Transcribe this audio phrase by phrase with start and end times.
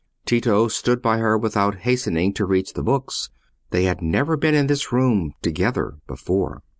[0.25, 3.29] Tito stood by her without hastening to reach the books.
[3.69, 6.63] They had never been in this room together before.